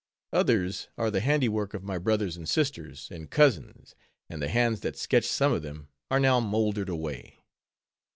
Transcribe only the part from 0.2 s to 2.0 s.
_Others are the handiwork of my